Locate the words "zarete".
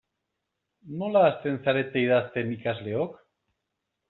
1.67-2.03